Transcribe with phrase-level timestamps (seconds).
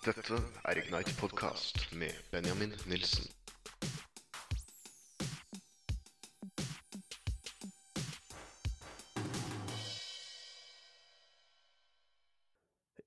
[0.00, 0.32] Dette
[0.64, 3.26] er Ignite Podcast med Benjamin Nilsen.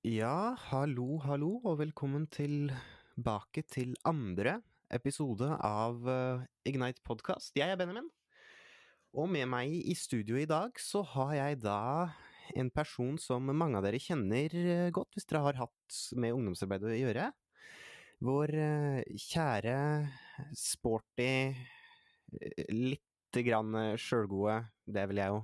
[0.06, 4.60] Ja, hallo, hallo, og velkommen tilbake til andre
[4.94, 7.58] episode av eh, Ignite Podcast.
[7.58, 8.12] Jeg er Benjamin,
[9.18, 11.82] og med meg i studio i dag så har jeg da
[12.56, 16.86] en person som mange av dere kjenner eh, godt, hvis dere har hatt med ungdomsarbeid
[16.88, 17.30] å gjøre.
[18.24, 19.78] Vår eh, kjære,
[20.58, 25.40] sporty, eh, lite grann sjølgode, det vil jeg jo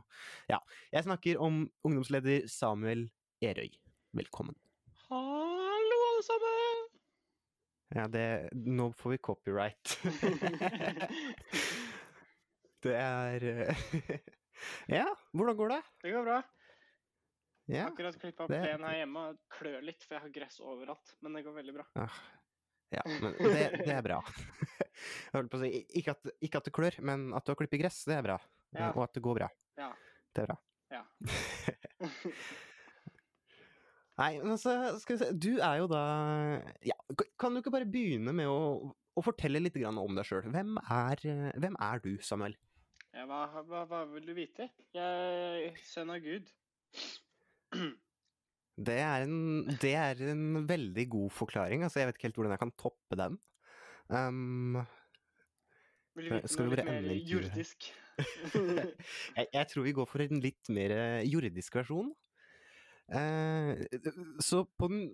[0.51, 0.59] Ja,
[0.93, 3.07] jeg snakker om ungdomsleder Samuel
[3.41, 3.71] Erøy.
[4.17, 4.57] Velkommen.
[5.09, 6.87] Hallo, alle sammen!
[7.97, 9.95] Ja, det Nå får vi copyright.
[12.85, 13.49] det er
[14.99, 15.81] Ja, hvordan går det?
[16.03, 16.41] Det går bra.
[17.69, 17.85] Ja.
[17.89, 21.15] Akkurat klippa det- plenen her hjemme og klør litt, for jeg har gress overalt.
[21.21, 21.85] Men det går veldig bra.
[21.99, 22.07] Ja,
[22.97, 24.21] ja, men det, det er bra.
[24.25, 27.59] Jeg holdt på å si, ikke at, ikke at det klør, men at du har
[27.59, 28.39] klippet gress, det er bra.
[28.73, 28.89] Ja.
[28.95, 29.51] Og at det går bra.
[29.77, 29.91] Ja.
[30.33, 30.57] Det er bra.
[30.89, 31.03] Ja.
[34.19, 35.99] Nei, men altså, skal vi se Du er jo da
[36.85, 36.95] Ja,
[37.39, 40.49] kan du ikke bare begynne med å, å fortelle litt grann om deg sjøl?
[40.51, 42.57] Hvem, hvem er du, Samuel?
[43.15, 44.69] Ja, hva, hva, hva vil du vite?
[44.93, 46.49] Jeg er sønn av Gud.
[48.79, 51.83] Det er, en, det er en veldig god forklaring.
[51.83, 53.35] Altså, jeg vet ikke helt hvordan jeg kan toppe den.
[54.07, 54.79] Um,
[56.15, 57.89] Vil du vite noe litt mer jordisk?
[59.37, 62.13] jeg, jeg tror vi går for en litt mer eh, jordisk versjon.
[63.11, 63.75] Uh,
[64.43, 65.05] så på den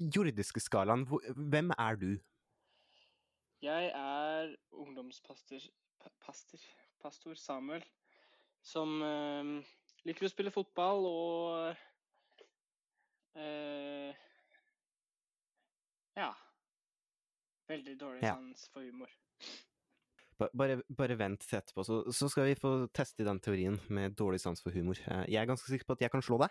[0.00, 1.04] jordiske skalaen,
[1.36, 2.10] hvem er du?
[3.62, 5.60] jeg er ungdomspastor
[6.24, 6.60] pastor,
[7.02, 7.84] pastor Samuel,
[8.64, 9.60] som uh,
[10.08, 11.82] liker å spille fotball og
[13.36, 14.14] eh,
[16.16, 16.32] Ja.
[17.70, 18.34] Veldig dårlig Ja.
[18.34, 19.08] sans for humor.
[20.56, 24.40] Bare, bare vent til etterpå, så, så skal vi få teste den teorien med dårlig
[24.40, 24.96] sans for humor.
[25.06, 26.50] Eh, Jeg er ganske sikker på at jeg kan slå deg.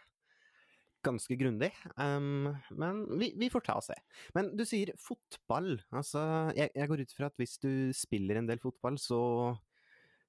[1.03, 1.71] Ganske grundig.
[1.97, 3.95] Um, men vi, vi får ta og se.
[4.35, 5.77] Men du sier fotball.
[5.95, 9.19] Altså, jeg, jeg går ut fra at hvis du spiller en del fotball, så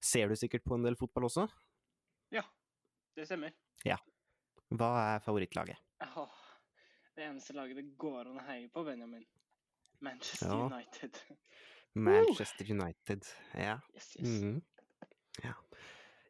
[0.00, 1.48] ser du sikkert på en del fotball også.
[2.32, 2.44] Ja,
[3.18, 3.50] det stemmer.
[4.70, 5.76] Hva er favorittlaget?
[6.06, 6.39] Åh,
[7.20, 9.24] det eneste laget det går an å heie på, Benjamin.
[10.00, 10.66] Manchester Ja.
[10.70, 11.18] United.
[12.10, 13.26] Manchester United.
[13.58, 13.80] Ja.
[13.94, 14.28] Yes, yes.
[14.28, 14.60] Mhm.
[15.44, 15.56] ja.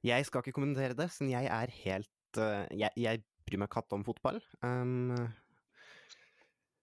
[0.03, 3.93] Jeg skal ikke kommentere det, siden jeg er helt uh, jeg, jeg bryr meg katt
[3.93, 4.41] om fotball.
[4.65, 5.13] Um,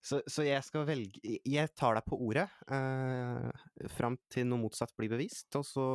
[0.06, 3.50] så, så jeg skal velge Jeg tar deg på ordet uh,
[3.98, 5.88] fram til noe motsatt blir bevist, og så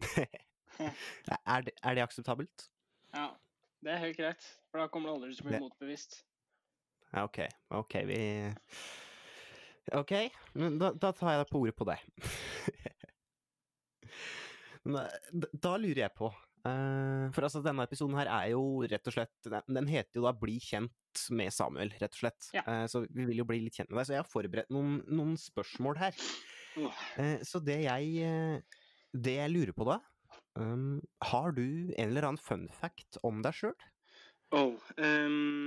[0.86, 2.70] er, det, er det akseptabelt?
[3.12, 3.32] Ja,
[3.84, 4.50] det er helt greit.
[4.70, 6.20] For da kommer det aldri til å bli motbevist.
[7.18, 7.40] OK.
[7.74, 8.20] OK, vi
[9.96, 10.12] OK,
[10.54, 12.00] men da, da tar jeg deg på ordet på det.
[14.80, 19.14] Eh, da lurer jeg på Uh, For altså, denne episoden her er jo rett og
[19.14, 22.50] slett Den, den heter jo da 'Bli kjent med Samuel', rett og slett.
[22.52, 22.64] Ja.
[22.68, 24.08] Uh, så vi vil jo bli litt kjent med deg.
[24.10, 26.20] Så jeg har forberedt noen, noen spørsmål her.
[27.16, 28.60] Eh, så det jeg
[29.10, 29.96] Det jeg lurer på da
[30.54, 31.00] um,
[31.32, 33.74] Har du en eller annen fun fact om deg sjøl?
[34.54, 35.59] Oh, ehm, jeg ta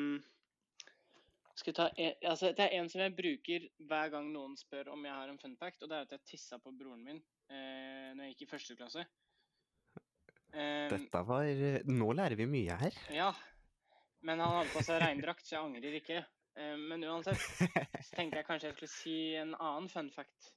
[1.71, 5.31] en, altså, det er en som jeg bruker hver gang noen spør om jeg har
[5.31, 7.19] en fun fact, og det er at jeg tissa på broren min
[7.49, 9.05] eh, når jeg gikk i første klasse.
[10.53, 11.47] Um, Dette var
[11.89, 12.97] Nå lærer vi mye her.
[13.13, 13.31] Ja,
[14.21, 16.19] men han hadde på seg regndrakt, så jeg angrer ikke.
[16.53, 17.67] Um, men uansett så
[18.17, 20.51] tenkte jeg kanskje jeg skulle si en annen fun fact,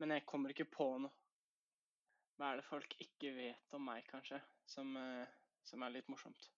[0.00, 1.12] men jeg kommer ikke på noe.
[2.38, 4.38] Hva er det folk ikke vet om meg, kanskje,
[4.70, 5.26] som, uh,
[5.66, 6.48] som er litt morsomt?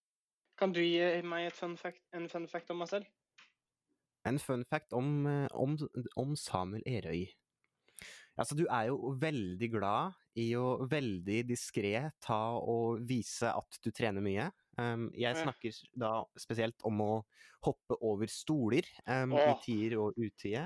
[0.60, 3.08] Kan du gi meg et fun fact, en fun fact om meg selv?
[4.28, 5.76] En fun fact om, eh, om,
[6.20, 7.28] om Samuel Erøy.
[8.40, 11.92] Altså, du er jo veldig glad i å veldig diskré
[12.22, 14.46] ta og vise at du trener mye.
[14.78, 17.10] Um, jeg snakker da spesielt om å
[17.66, 20.62] hoppe over stoler um, i tier og utide.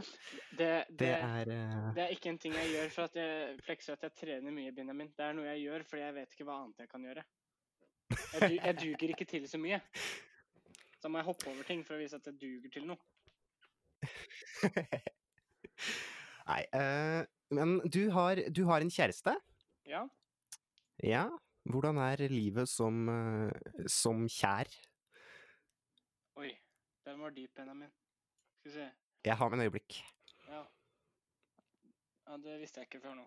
[0.52, 3.56] Det, Det det, er eh, det er ikke en ting jeg gjør for at jeg
[3.66, 5.10] flekser at jeg trener mye, Benjamin.
[5.16, 7.26] Det er noe jeg gjør fordi jeg vet ikke hva annet jeg kan gjøre.
[8.14, 9.80] Jeg, du, jeg duger ikke til så mye.
[11.02, 13.02] Da må jeg hoppe over ting for å vise at jeg duger til noe.
[16.48, 17.24] Nei, Uh,
[17.54, 19.32] men du har, du har en kjæreste?
[19.88, 20.04] Ja.
[21.02, 21.24] Ja.
[21.64, 23.48] Hvordan er livet som, uh,
[23.88, 24.68] som kjær?
[26.36, 26.52] Oi,
[27.06, 27.88] den var dyp, Benjamin.
[28.58, 28.90] Skal vi se.
[29.24, 30.02] Jeg har med en øyeblikk.
[30.48, 30.62] Ja.
[32.28, 32.36] ja.
[32.44, 33.26] Det visste jeg ikke før nå.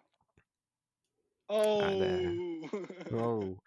[1.50, 2.47] Oh!
[3.12, 3.58] Wow.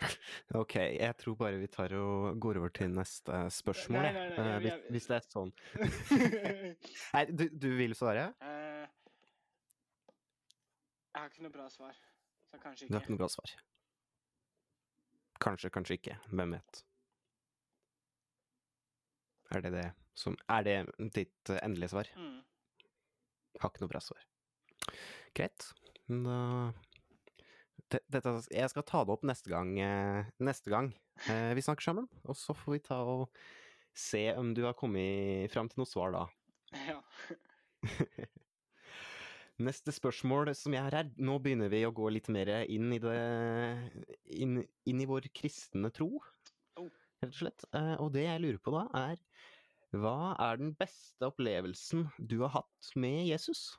[0.60, 4.14] Ok, jeg tror bare vi tar og går over til neste spørsmål, Nei, jeg.
[4.14, 5.52] nei, nei, jeg- hvis, jeg- hvis det er sånn.
[7.14, 8.26] Nei, du, du vil svare?
[8.42, 8.86] Eh,
[11.10, 11.96] jeg har ikke noe bra svar,
[12.50, 13.06] så kanskje Du har ikke.
[13.06, 13.54] ikke noe bra svar.
[15.40, 16.18] Kanskje, kanskje ikke.
[16.30, 16.82] Hvem vet?
[19.50, 20.76] Er det det som Er det
[21.16, 22.10] ditt endelige svar?
[22.16, 22.42] Mm.
[23.60, 24.20] Har ikke noe bra svar.
[25.34, 25.70] Greit.
[26.10, 26.72] Da
[27.90, 30.92] dette, Jeg skal ta det opp neste gang, eh, neste gang
[31.28, 32.08] eh, vi snakker sammen.
[32.24, 33.28] Og så får vi ta og
[33.96, 36.26] se om du har kommet fram til noe svar da.
[36.86, 37.00] Ja.
[39.60, 43.00] Neste spørsmål som jeg har her Nå begynner vi å gå litt mer inn i
[43.02, 43.16] det
[44.40, 46.20] Inn, inn i vår kristne tro,
[46.78, 46.86] Oh.
[47.20, 47.64] rett og slett.
[47.76, 49.18] Eh, og det jeg lurer på da, er
[49.92, 53.74] Hva er den beste opplevelsen du har hatt med Jesus?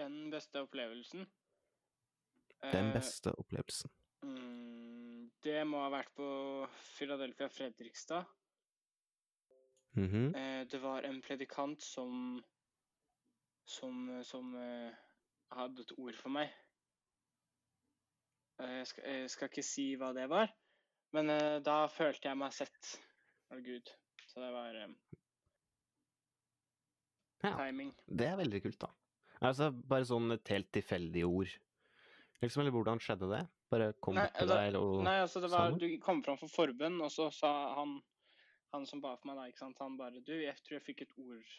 [0.00, 1.26] Den beste opplevelsen
[2.62, 3.90] Den eh, beste opplevelsen.
[4.24, 6.26] Mm, det må ha vært på
[6.96, 8.24] Philadelphia Fredrikstad.
[9.96, 10.34] Mhm.
[10.36, 12.40] Eh, det var en predikant som
[13.70, 14.92] som, som eh,
[15.54, 16.50] hadde et ord for meg.
[18.60, 20.50] Jeg skal, jeg skal ikke si hva det var,
[21.16, 21.30] men
[21.64, 22.90] da følte jeg meg sett
[23.54, 23.88] av Gud.
[24.28, 24.74] Så det var
[27.42, 27.54] Ja.
[27.56, 27.94] timing.
[28.06, 28.90] Det er veldig kult, da.
[29.40, 31.52] Altså, bare sånn et helt tilfeldig ord.
[32.42, 33.40] Liksom, eller hvordan skjedde det?
[33.70, 35.76] Bare kom Nei, til deg, og Nei, altså det var.
[35.78, 37.98] Du kom fram for forbønn, og så sa han
[38.70, 41.00] han som ba for meg, da, ikke sant, han bare Du, jeg tror jeg fikk
[41.02, 41.54] et ord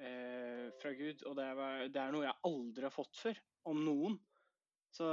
[0.00, 3.42] eh, fra Gud, og det, var, det er noe jeg aldri har fått før.
[3.68, 4.20] Om noen.
[4.92, 5.08] Så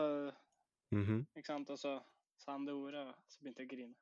[0.91, 1.27] Mhm.
[1.37, 1.69] Ikke sant?
[1.69, 1.99] Og så
[2.41, 3.95] sa han det ordet, og så begynte jeg å grine.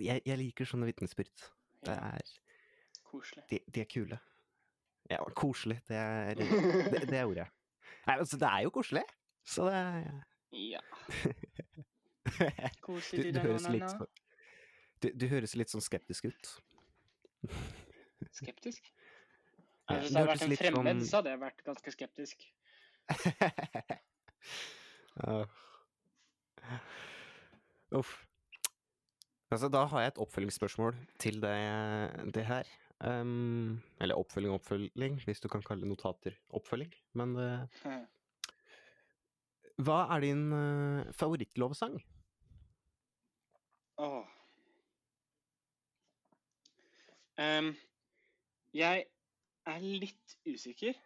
[0.00, 1.42] jeg, jeg liker sånne vitnesbyrd.
[1.84, 2.30] Det er
[3.04, 3.44] koselig.
[3.50, 4.18] de, de er kule.
[5.10, 6.46] Ja, koselig, det er det,
[7.10, 7.48] det er ordet.
[8.06, 9.02] Nei, altså, det er jo koselig,
[9.46, 10.24] så det er
[10.54, 10.80] Ja.
[11.10, 11.34] du,
[12.86, 13.94] Koselig du, høres litt,
[15.02, 16.52] du, du høres litt sånn skeptisk ut.
[18.40, 18.90] Skeptisk?
[19.90, 22.44] Ja, Altså, hvis det hadde vært en fremmed, sånn- så hadde jeg vært ganske skeptisk.
[27.98, 28.12] Uff.
[29.50, 31.56] Altså, da har jeg et oppfølgingsspørsmål til det,
[32.36, 32.68] det her.
[33.00, 36.92] Ehm, eller oppfølging og oppfølging, hvis du kan kalle notater oppfølging.
[37.16, 38.02] Men eh,
[39.80, 41.96] hva er din uh, favorittlovsang?
[44.00, 44.26] Åh.
[47.40, 47.72] Em,
[48.76, 49.06] jeg
[49.72, 51.00] er litt usikker.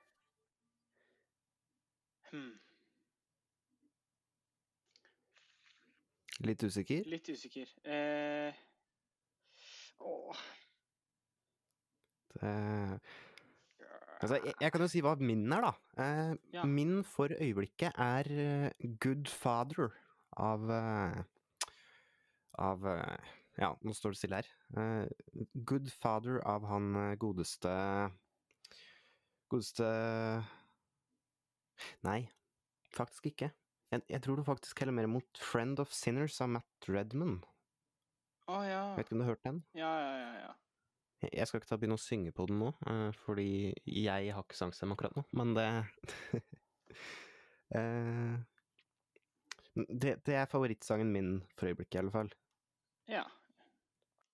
[2.32, 2.50] Hmm.
[6.42, 7.06] Litt usikker?
[7.06, 7.70] Litt usikker.
[7.86, 8.50] Uh,
[10.02, 10.44] åh.
[12.40, 13.00] Det,
[14.20, 15.72] altså, jeg, jeg kan jo si hva min er, da.
[16.02, 16.64] Eh, Ja.
[16.66, 19.90] Min for øyeblikket er eh, Good Father
[20.36, 20.70] av
[22.58, 22.84] Av
[23.58, 24.48] Ja, nå står det stille her.
[24.78, 25.06] Eh,
[25.66, 27.70] Good Father av han godeste
[29.50, 29.86] Godeste
[32.06, 32.20] Nei,
[32.94, 33.50] faktisk ikke.
[33.92, 37.40] Jeg, jeg tror det faktisk heller mer mot Friend of Sinners av Matt Redman.
[38.50, 38.82] Å ja.
[38.98, 39.60] Vet ikke om du har hørt den?
[39.78, 40.30] Ja, ja, ja.
[40.48, 40.52] ja.
[41.32, 43.48] Jeg skal ikke ta begynne å synge på den nå, eh, fordi
[43.88, 45.68] jeg har ikke sangstemme akkurat nå, men det
[47.74, 48.34] Eh,
[49.74, 52.28] det, det er favorittsangen min for øyeblikket, i alle fall.
[53.10, 53.24] Ja.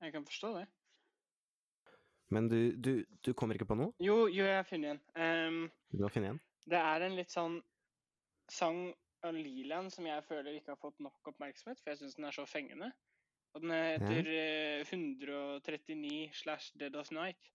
[0.02, 0.66] Jeg kan forstå det.
[2.30, 2.92] Men du, du,
[3.26, 3.94] du kommer ikke på noe?
[4.02, 5.56] Jo, jo, jeg har funnet en.
[5.56, 6.42] Um, Du har funnet en?
[6.70, 7.56] det er en litt sånn
[8.52, 8.90] sang
[9.26, 12.36] av Liland som jeg føler ikke har fått nok oppmerksomhet, for jeg syns den er
[12.36, 12.92] så fengende.
[13.54, 14.82] Og den heter ja.
[14.86, 17.50] 139 slash Dead of Night.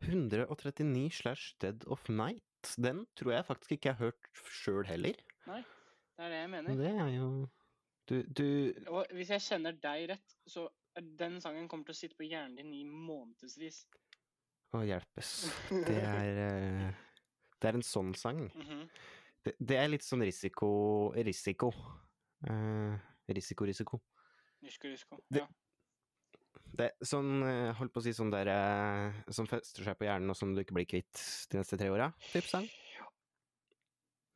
[0.00, 2.44] 139 slash Dead of Night.
[2.78, 4.28] Den tror jeg faktisk ikke jeg har hørt
[4.62, 5.18] sjøl heller.
[5.46, 5.62] Nei,
[6.16, 6.76] Det er det jeg mener.
[6.76, 7.48] Det er jo
[8.08, 10.68] Du, du Og hvis jeg kjenner deg rett, så
[11.18, 13.84] den sangen kommer til å sitte på hjernen din i månedsvis.
[14.74, 15.32] Å hjelpes.
[15.70, 16.88] Det er eh,
[17.60, 18.46] Det er en sånn sang.
[18.64, 18.88] Mhm.
[19.44, 20.68] Det, det er litt sånn risiko
[21.14, 21.68] Risiko.
[22.42, 22.98] Uh,
[23.30, 24.00] risiko, risiko.
[24.64, 24.88] Rusko,
[25.30, 25.46] Ja.
[25.46, 25.54] Det-
[26.78, 30.30] Det sånn, eh, holdt på å si, sånn der eh, som fester seg på hjernen,
[30.30, 32.12] og som du ikke blir kvitt de neste tre åra?
[32.32, 32.68] Ja sang?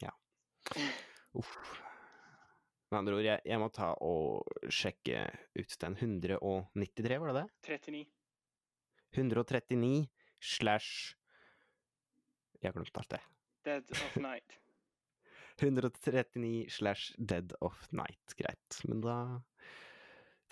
[0.03, 0.11] Ja.
[1.35, 1.83] Uff.
[2.91, 5.23] Med andre ord, jeg, jeg må ta og sjekke
[5.57, 7.79] ut den 193, var det det?
[7.79, 8.07] 39.
[9.15, 10.09] 139
[10.41, 11.15] slash
[12.63, 13.21] Jeg har glemt alt det.
[13.65, 14.59] Dead of Night.
[15.59, 18.35] 139 slash Dead of Night.
[18.39, 18.81] Greit.
[18.89, 19.17] Men da,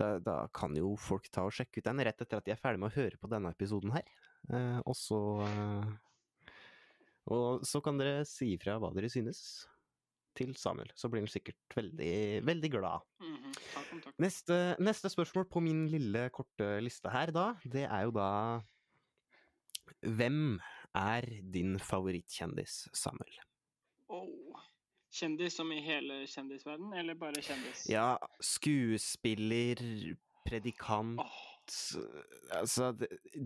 [0.01, 2.61] da Da kan jo folk ta og sjekke ut den rett etter at de er
[2.61, 4.07] ferdig med å høre på denne episoden her.
[4.49, 5.91] Eh, og så eh,
[7.31, 9.43] Og så kan dere si ifra hva dere synes
[10.37, 10.91] til Samuel.
[10.97, 13.07] Så blir han sikkert veldig, veldig glad.
[13.75, 14.13] Takk takk.
[14.23, 18.31] Neste, neste spørsmål på min lille, korte liste her, da, det er jo da
[20.01, 20.61] Hvem
[20.97, 23.43] er din favorittkjendis, Samuel?
[24.09, 24.40] Oh.
[25.11, 27.87] Kjendis som i hele kjendisverden, eller bare kjendis?
[27.91, 29.81] Ja, skuespiller,
[30.47, 31.47] predikant oh.
[32.51, 32.89] Altså,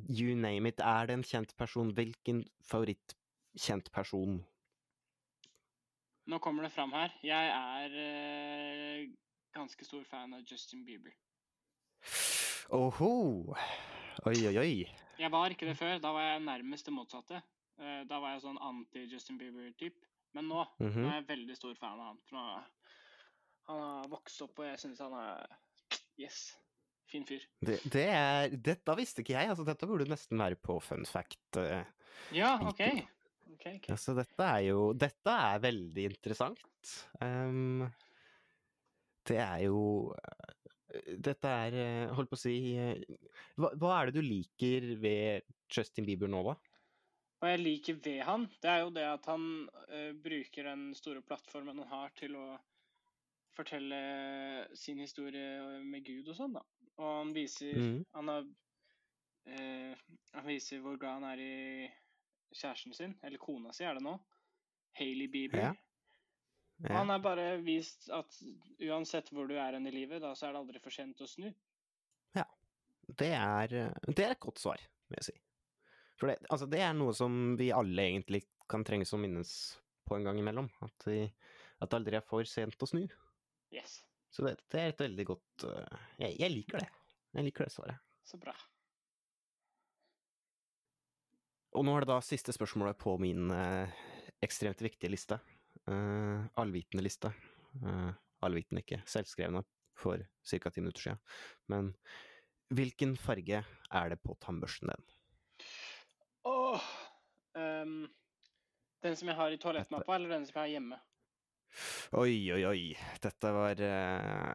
[0.09, 0.81] you name it.
[0.81, 1.91] Er det en kjent person?
[1.93, 4.39] Hvilken favorittkjent person?
[6.27, 7.13] nå kommer det fram her.
[7.21, 9.11] Jeg er eh,
[9.53, 11.13] ganske stor fan av Justin Bieber.
[12.73, 13.11] Oho!
[14.25, 14.87] Oi, oi, oi.
[15.21, 15.99] Jeg var ikke det før.
[16.01, 17.43] Da var jeg nærmest det motsatte.
[17.77, 20.01] Eh, Da var jeg sånn anti-Justin Bieber-typ.
[20.35, 21.01] Men nå, Mhm.
[21.05, 22.19] nå er jeg veldig stor fan av han.
[22.33, 22.45] Nå,
[23.69, 25.47] han har vokst opp, og jeg syns han er
[26.19, 26.57] Yes.
[27.11, 27.43] Fin fyr.
[27.63, 29.49] Det, det er Dette visste ikke jeg.
[29.51, 31.39] Altså, dette burde nesten være på fun fact.
[31.61, 31.85] eh.
[32.33, 32.55] Ja.
[32.63, 32.81] OK.
[33.53, 33.91] okay, ok.
[33.91, 37.07] Altså, dette er jo Dette er veldig interessant.
[37.21, 37.91] Um,
[39.27, 43.01] det er jo eh, Dette er eh, Holdt på å si eh,
[43.59, 46.55] hva, hva er det du liker ved Justin Bieber nå, da?
[47.45, 51.21] Hva jeg liker ved han, det er jo det at han uh, bruker den store
[51.27, 52.47] plattformen han har til å
[53.55, 53.99] fortelle
[54.75, 56.65] sin historie med Gud og sånn, da.
[56.97, 57.99] Og han viser mm.
[58.17, 58.49] han, har,
[59.51, 61.59] uh, han viser hvor glad han er i
[62.55, 64.17] kjæresten sin, eller kona si er det nå.
[64.97, 65.69] Hailey Bieber.
[65.69, 65.75] Ja.
[66.85, 68.35] Og han har bare vist at
[68.83, 71.29] uansett hvor du er hen i livet, da så er det aldri for sent å
[71.29, 71.53] snu.
[73.07, 75.37] Det er, eh, det er et godt svar, vil jeg si.
[76.21, 79.51] For det, altså, det er noe som vi alle egentlig kan trenge som minnes
[80.07, 80.69] på en gang imellom.
[80.85, 81.25] At, vi,
[81.81, 83.03] at det aldri er for sent å snu.
[83.75, 84.03] Yes.
[84.35, 86.91] Så det, det er et veldig godt uh, jeg, jeg liker det.
[87.35, 88.03] Jeg liker det svaret.
[88.27, 88.55] Så bra.
[91.75, 93.91] Og nå er det da siste spørsmålet på min uh,
[94.45, 95.41] ekstremt viktige liste.
[95.91, 97.33] Uh, allvitende liste.
[98.45, 99.65] Allvitende, ikke selvskrevne,
[99.99, 100.71] for ca.
[100.71, 101.21] ti minutter siden.
[101.73, 101.89] Men
[102.75, 105.07] hvilken farge er det på tannbørsten din?
[106.45, 106.87] Åh,
[107.59, 108.05] ehm,
[109.05, 110.97] den som jeg har i toalettmappa, eller den som jeg har hjemme?
[112.15, 112.83] Oi, oi, oi.
[113.23, 114.55] Dette var uh...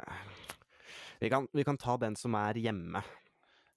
[1.20, 3.02] vi, kan, vi kan ta den som er hjemme.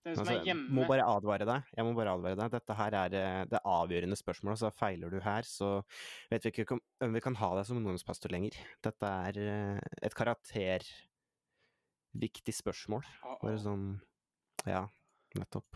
[0.02, 0.66] Den som Altså, er hjemme.
[0.74, 1.60] Må bare advare deg.
[1.76, 2.48] Jeg må bare advare deg.
[2.56, 5.68] Dette her er eh, det avgjørende spørsmålet, så feiler du her, så
[6.32, 6.80] vet vi ikke om
[7.14, 8.54] vi kan ha deg som ungdomspastor lenger.
[8.82, 13.02] Dette er eh, et karakterviktig spørsmål.
[13.44, 13.86] Bare sånn
[14.66, 14.82] Ja,
[15.38, 15.70] nettopp.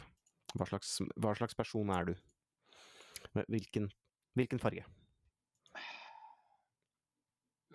[0.57, 2.15] Hva slags, hva slags person er du?
[3.37, 3.85] Hvilken,
[4.37, 4.85] hvilken farge?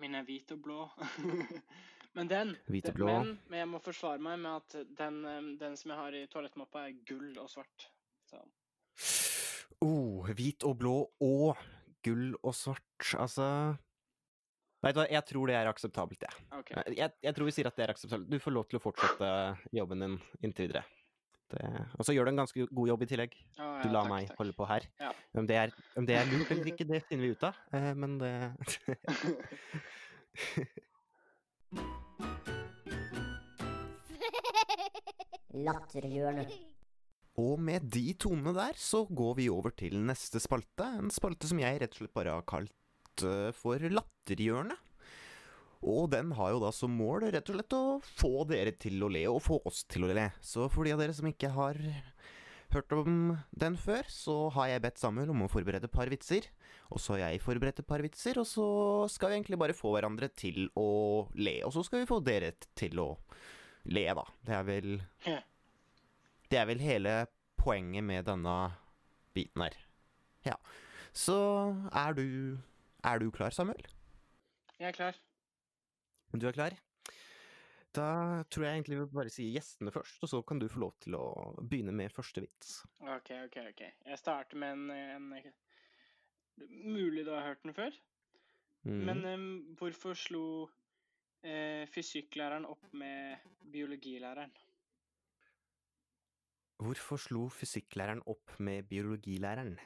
[0.02, 0.78] Min er hvit og blå.
[2.16, 3.12] men den Hvit og den- blå.
[3.12, 5.20] Men, men jeg må forsvare meg med at den,
[5.60, 7.88] den som jeg har i toalettmappa, er gull og svart.
[8.30, 8.42] Så
[9.82, 10.92] Oh, hvit og blå
[11.26, 11.58] og
[12.06, 13.08] gull og svart.
[13.18, 13.46] Altså
[14.82, 16.44] Vet du hva, jeg tror det er akseptabelt, jeg.
[16.58, 16.70] OK.
[16.74, 18.30] Jeg, jeg, jeg tror vi sier at det er akseptabelt.
[18.32, 19.28] Du får lov til å fortsette
[19.78, 20.82] jobben din inntil videre.
[21.52, 21.66] Det,
[21.98, 23.32] og så gjør du en ganske god jobb i tillegg.
[23.58, 24.38] Å, Du ja, lar takk, meg takk.
[24.40, 24.82] holde på her.
[25.02, 25.10] Ja.
[25.36, 27.54] Om, det er, om det er lurt eller ikke, det finner vi ut av.
[27.76, 28.32] Eh, men det
[35.52, 36.52] Latterhjørnet.
[37.40, 40.84] Og med de tonene der, så går vi over til neste spalte.
[41.00, 44.76] En spalte som jeg rett og slett bare har kalt eh, for Latterhjørnet.
[45.82, 49.10] Og den har jo da som mål rett og slett å få dere til å
[49.10, 50.28] le, og få oss til å le.
[50.40, 51.78] Så for de av dere som ikke har
[52.72, 53.16] hørt om
[53.50, 56.46] den før, så har jeg bedt Samuel om å forberede et par vitser.
[56.92, 58.66] Og så har jeg forberedt et par vitser, og så
[59.12, 61.58] skal vi egentlig bare få hverandre til å le.
[61.66, 63.08] Og så skal vi få dere til å
[63.90, 64.24] le, da.
[64.46, 64.92] Det er vel
[66.52, 67.16] Det er vel hele
[67.58, 68.56] poenget med denne
[69.34, 69.76] biten her.
[70.46, 70.56] Ja.
[71.12, 71.36] Så
[71.92, 72.58] er du
[73.02, 73.82] Er du klar, Samuel?
[74.78, 75.16] Jeg er klar.
[76.32, 76.76] Du er klar?
[77.92, 78.06] Da
[78.48, 81.16] tror jeg egentlig vi bare sier gjestene først, og så kan du få lov til
[81.18, 81.24] å
[81.60, 82.78] begynne med første vits.
[83.04, 83.58] OK, OK.
[83.68, 83.82] ok.
[84.08, 85.52] Jeg starter med en, en
[86.68, 87.94] Mulig du har hørt den før?
[88.84, 89.04] Mm.
[89.08, 89.44] Men um,
[89.78, 90.44] hvorfor slo
[91.44, 93.36] eh, fysikklæreren opp med
[93.72, 94.52] biologilæreren?
[96.82, 99.78] Hvorfor slo fysikklæreren opp med biologilæreren?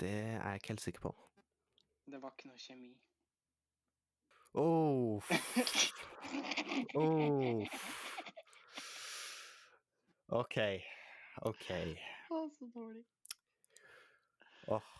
[0.00, 1.16] Det er jeg ikke helt sikker på.
[2.10, 2.92] Det var ikke noe kjemi.
[4.54, 5.22] Åh,
[6.94, 7.66] oh.
[10.32, 10.56] Ok,
[11.48, 11.68] ok.
[12.32, 13.04] Å, så dårlig.
[14.72, 14.90] Åh.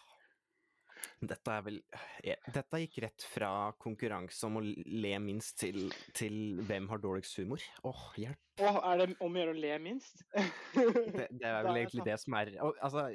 [1.22, 1.76] Dette er vel
[2.52, 7.62] Dette gikk rett fra konkurranse om å le minst til, til hvem har dårligst humor.
[7.86, 8.40] Åh, hjelp.
[8.60, 10.24] Åh, er det om å gjøre å le minst?
[10.32, 13.06] Det, det er vel egentlig det som er Altså,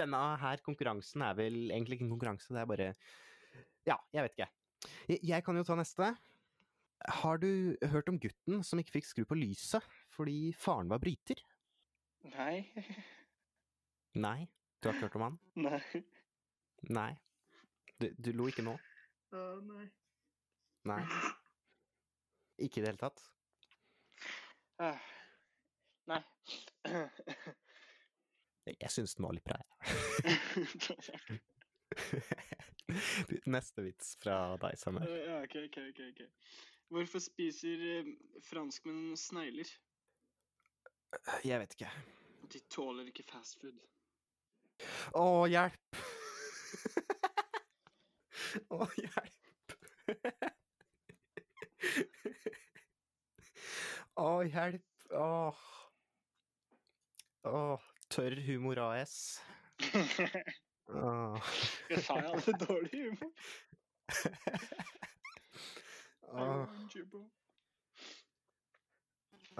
[0.00, 2.88] denne her konkurransen er vel egentlig ikke en konkurranse, det er bare
[3.88, 4.50] Ja, jeg vet ikke.
[5.08, 6.10] Jeg, jeg kan jo ta neste.
[7.20, 11.40] Har du hørt om gutten som ikke fikk skru på lyset fordi faren var bryter?
[12.34, 12.66] Nei.
[14.20, 14.48] Nei,
[14.80, 15.38] du har ikke hørt om han?
[15.68, 16.02] Nei.
[16.90, 17.12] Nei.
[18.00, 18.76] Du, du lo ikke nå?
[19.32, 19.86] Uh, nei.
[20.88, 21.00] Nei.
[22.60, 23.20] Ikke i det hele tatt?
[24.80, 24.96] Uh,
[26.10, 26.22] Nei.
[28.66, 29.60] Jeg, jeg syns den var litt bra,
[31.10, 31.40] jeg.
[33.54, 35.08] Neste vits fra deg, Samuel.
[35.26, 36.00] ja, ok, ok, ok.
[36.10, 36.20] ok.
[36.90, 38.04] Hvorfor spiser eh,
[38.42, 39.68] franskmenn snegler?
[41.46, 41.90] Jeg vet ikke.
[42.50, 43.78] De tåler ikke fast food.
[45.14, 45.96] Å, hjelp!
[48.74, 49.74] Å, hjelp!
[54.18, 54.86] Å, hjelp!
[55.20, 55.60] Åh.
[57.50, 57.80] Åh,
[58.12, 59.14] tørr humor AS.
[60.90, 61.50] Åh.
[61.90, 63.30] Jeg sa jeg hadde dårlig humor.
[66.30, 66.66] Åh,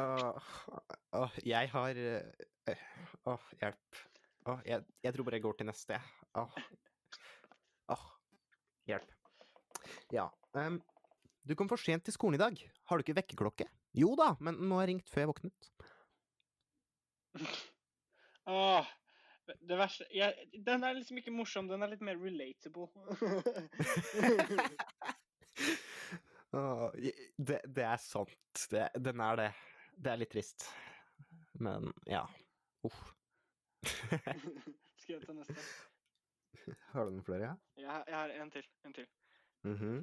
[0.01, 2.85] åh, åh, jeg har eh,
[3.31, 4.01] Åh, hjelp.
[4.49, 6.03] Åh, jeg, jeg tror bare jeg går til neste, jeg.
[6.41, 6.55] Åh.
[7.95, 8.07] Åh,
[8.89, 9.11] hjelp.
[10.15, 10.29] Ja.
[10.55, 10.81] Um,
[11.47, 12.63] du kom for sent til skolen i dag.
[12.89, 13.67] Har du ikke vekkerklokke?
[13.99, 15.71] Jo da, men den må ha ringt før jeg våknet.
[18.51, 18.87] Åh,
[19.69, 22.89] det verste jeg, Den er liksom ikke morsom, den er litt mer relatable.
[26.51, 28.63] Det, det er sant.
[28.71, 29.51] Det, den er det.
[29.95, 30.65] Det er litt trist.
[31.63, 32.25] Men ja.
[32.83, 33.13] Uff.
[33.87, 35.57] Skal jeg ta neste?
[36.93, 37.55] Har du noen flere, ja?
[37.81, 38.67] Jeg, jeg har en til.
[38.85, 39.07] En til.
[39.63, 39.99] Mm -hmm.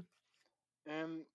[0.93, 1.25] um,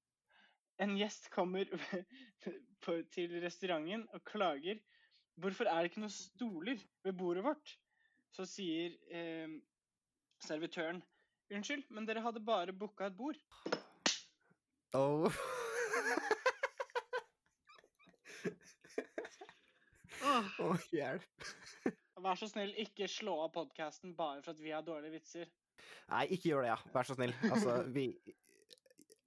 [0.78, 1.64] en gjest kommer
[2.84, 4.78] på, til restauranten og klager.
[5.34, 7.78] Hvorfor er det ikke noen stoler ved bordet vårt?
[8.32, 9.48] Så sier eh,
[10.42, 11.02] servitøren
[11.52, 13.36] Unnskyld, men dere hadde bare booka et bord.
[14.96, 15.40] Åh.
[20.62, 21.50] Åh, hjelp.
[22.22, 25.50] Vær så snill, ikke slå av podkasten bare for at vi har dårlige vitser.
[26.12, 26.78] Nei, ikke gjør det, ja.
[26.94, 27.34] Vær så snill.
[27.50, 28.06] Altså, vi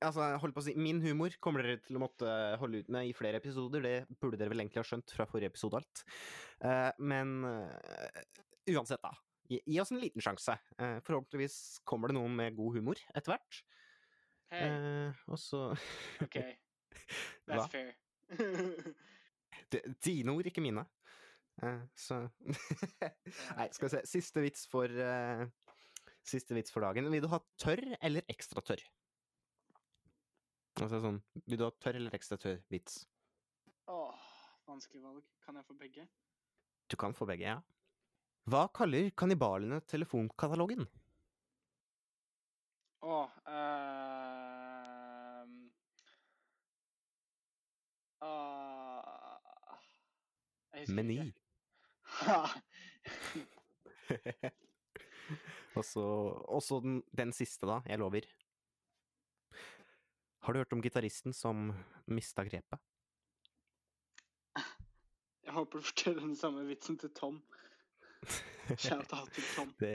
[0.04, 2.28] Altså, holdt på å si, min humor kommer dere til å måtte
[2.62, 3.82] holde ut med i flere episoder.
[3.82, 6.04] Det burde dere vel egentlig ha skjønt fra forrige episode alt.
[6.60, 8.20] Uh, men eh,
[8.74, 9.14] uansett, da.
[9.50, 10.56] Gi, gi oss en liten sjanse.
[10.82, 13.62] Eh, forhåpentligvis kommer det noen med god humor etter hvert.
[14.54, 15.60] Hei, Eh, og så
[16.26, 16.38] OK.
[17.46, 17.96] That's fair.
[20.06, 20.86] Dine ord, ikke mine.
[21.64, 22.26] Eh, så
[23.58, 24.02] Nei, skal vi se.
[24.10, 25.46] Siste vits for eh,
[26.26, 27.10] Siste vits for dagen.
[27.14, 28.82] Vil du ha tørr eller ekstra tørr?
[30.82, 33.04] Altså sånn Vil du ha tørr eller ekstra tørr vits?
[33.92, 34.26] Åh,
[34.68, 35.24] vanskelig valg.
[35.46, 36.08] Kan jeg få begge?
[36.90, 37.60] Du kan få begge, ja.
[38.46, 40.86] Hva kaller kannibalene telefonkatalogen?
[43.02, 43.26] Ah,
[50.76, 51.34] Jeg husker Meny.
[55.76, 57.80] og så den, den siste, da.
[57.90, 58.28] Jeg lover.
[60.46, 61.72] Har du hørt om gitaristen som
[62.06, 62.78] mista grepet?
[65.46, 67.42] Jeg håper du forteller den samme vitsen til Tom.
[68.76, 69.72] Shout out til Tom.
[69.80, 69.94] Det,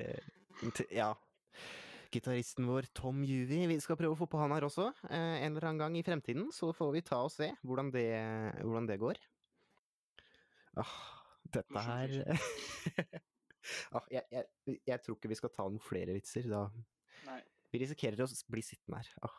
[0.95, 1.11] ja.
[2.11, 4.88] Gitaristen vår Tom Juvi, vi skal prøve å få på han her også.
[5.11, 8.09] Eh, en eller annen gang i fremtiden, så får vi ta og se hvordan det,
[8.64, 9.21] hvordan det går.
[10.81, 10.97] Ah,
[11.55, 12.14] dette her
[13.97, 14.45] ah, jeg, jeg,
[14.87, 16.51] jeg tror ikke vi skal ta noen flere vitser.
[16.51, 16.66] Da.
[17.29, 17.40] Nei.
[17.71, 19.12] Vi risikerer å bli sittende her.
[19.27, 19.38] Ah,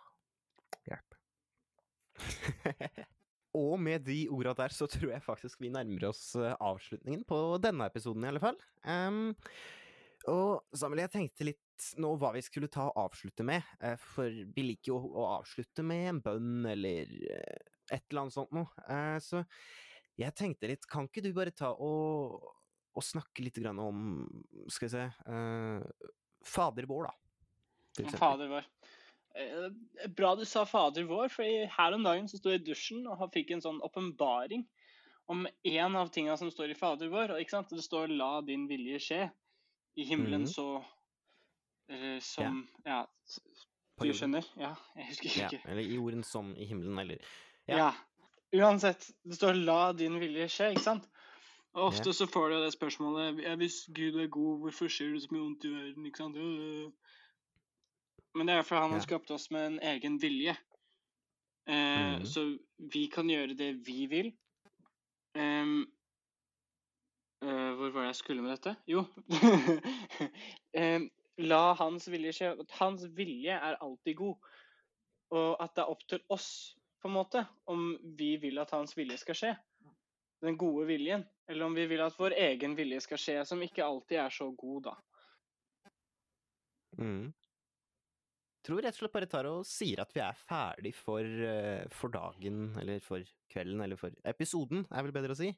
[0.88, 1.20] hjelp.
[3.58, 7.40] og med de orda der, så tror jeg faktisk vi nærmer oss eh, avslutningen på
[7.64, 8.60] denne episoden, i alle fall.
[8.86, 9.34] Um,
[10.32, 14.30] og Samuel, jeg tenkte litt nå hva vi skulle ta og avslutte med, eh, for
[14.30, 18.70] vi liker jo å avslutte med en bønn eller eh, et eller annet sånt noe.
[19.20, 19.42] Så
[20.22, 22.38] jeg tenkte litt, kan ikke du bare ta og,
[22.96, 24.24] og snakke litt grann om,
[24.72, 25.04] skal vi se,
[26.48, 28.14] Fader vår, da?
[28.16, 28.70] Fader vår.
[29.36, 33.06] Eh, bra du sa Fader vår, for her om dagen så sto jeg i dusjen
[33.08, 34.66] og fikk en sånn åpenbaring
[35.32, 37.38] om en av tinga som står i Fader vår.
[37.40, 37.70] Ikke sant?
[37.70, 39.32] Det står 'la din vilje skje'
[39.98, 40.54] i himmelen Mhm.
[40.54, 40.84] så
[41.92, 43.06] uh, som Ja, ja.
[44.02, 44.44] Du skjønner?
[44.58, 47.18] Ja, jeg husker Ja, eller i jorden som i himmelen, eller
[47.68, 47.78] Ja.
[47.78, 47.92] Ja.
[48.54, 51.08] Uansett, det står 'la din vilje skje', ikke sant?
[51.74, 52.14] Og ofte Ja.
[52.14, 55.64] så får du det spørsmålet 'Hvis Gud er god, hvorfor skjer det så mye vondt
[55.66, 56.36] i verden?' ikke sant?
[58.38, 60.56] Men det er fordi han har skapt oss med en egen vilje.
[61.70, 62.26] Eh, mm.
[62.26, 62.46] Så
[62.94, 64.32] vi kan gjøre det vi vil.
[65.38, 65.86] Um,
[67.46, 68.74] uh, hvor var det jeg skulle med dette?
[68.92, 69.06] Jo
[70.82, 71.06] um,
[71.40, 72.52] La hans vilje skje.
[72.76, 74.50] Hans vilje er alltid god.
[75.32, 76.50] Og at det er opp til oss,
[77.02, 79.54] på en måte, om vi vil at hans vilje skal skje.
[80.44, 81.24] Den gode viljen.
[81.50, 84.50] Eller om vi vil at vår egen vilje skal skje, som ikke alltid er så
[84.52, 84.96] god, da.
[87.00, 87.32] Mm.
[88.62, 92.14] Tror rett og slett bare tar og sier at vi er ferdig for, eh, for
[92.14, 95.50] dagen, eller for kvelden, eller for episoden, er vel bedre å si.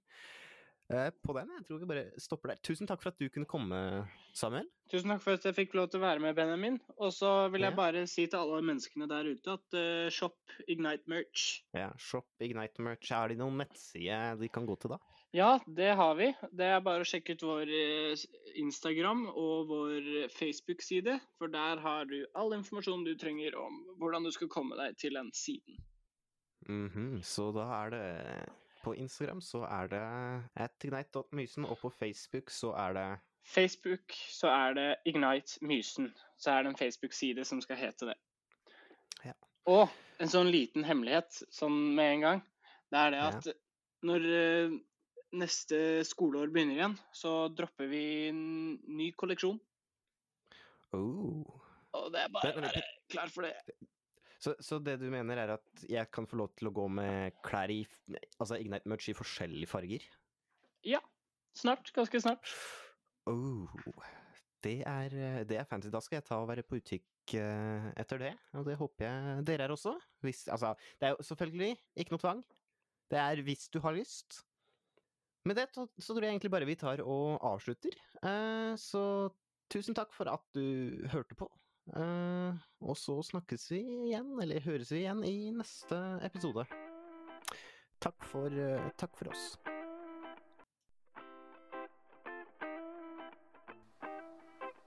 [0.91, 2.57] Eh, på den, jeg tror vi bare stopper der.
[2.61, 3.77] Tusen takk for at du kunne komme,
[4.35, 4.67] Samuel.
[4.91, 6.75] Tusen takk for at jeg fikk lov til å være med, Benjamin.
[6.99, 7.75] Og så vil jeg Ja.
[7.77, 10.35] bare si til alle menneskene der ute at uh, shop
[10.67, 11.63] Ignite merch.
[11.73, 13.09] Ja, Shop Ignite Merch.
[13.11, 14.99] Er det noen nettside de kan gå til da?
[15.33, 16.27] Ja, det har vi.
[16.51, 18.25] Det er bare å sjekke ut vår eh,
[18.61, 24.31] Instagram og vår Facebook-side, for der har du all informasjon du trenger om hvordan du
[24.35, 25.79] skal komme deg til den siden.
[26.69, 28.49] Mhm, Så da er det
[28.83, 30.01] På Instagram så er det
[30.59, 33.07] atignite.mysen, og på Facebook så er det
[33.43, 36.13] Facebook så er det Ignite Mysen.
[36.37, 38.15] Så er det en Facebook-side som skal hete det.
[39.25, 39.35] Ja.
[39.67, 39.91] Og
[40.23, 42.41] en sånn liten hemmelighet sånn med en gang,
[42.91, 43.27] det er det Ja.
[43.27, 43.47] at
[44.03, 44.77] når eh,
[45.33, 49.59] neste skoleår begynner igjen, så dropper vi en ny kolleksjon.
[50.93, 51.59] oh.
[51.93, 52.81] Og det er bare å være
[53.13, 53.53] klar for det.
[54.43, 57.37] Så, så det du mener er at jeg kan få lov til å gå med
[57.45, 57.83] klær i
[58.41, 60.07] Altså Ignite Merch i forskjellige farger?
[60.83, 60.99] Ja.
[61.55, 61.93] Snart.
[61.95, 62.49] Ganske snart.
[63.29, 63.69] Oh,
[64.65, 65.91] det er, det er fancy.
[65.93, 69.45] Da skal jeg ta og være på utkikk eh, etter det, og det håper jeg
[69.47, 69.93] dere er også.
[70.25, 72.43] Hvis, altså, det er jo selvfølgelig ikke noe tvang.
[73.13, 74.41] Det er hvis du har lyst.
[75.47, 77.95] Med det så, så tror jeg egentlig bare vi tar og avslutter.
[78.23, 79.03] Eh, så
[79.71, 81.47] tusen takk for at du hørte på.
[81.91, 86.65] Eh, og så snakkes vi igjen, eller høres vi igjen, i neste episode.
[88.03, 89.57] Takk for, eh, takk for oss.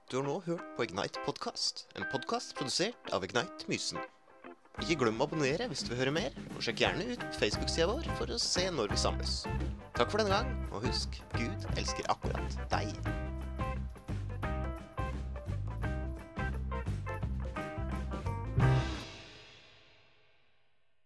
[0.08, 3.98] Du har nå hørt på Ignite podkast, en podkast produsert av Ignite Mysen.
[4.78, 8.06] Ikke glem å abonnere hvis du vil høre mer, og sjekk gjerne ut Facebook-sida vår
[8.16, 9.46] for å se når vi samles.
[9.96, 13.25] Takk for denne gang, og husk, Gud elsker akkurat deg.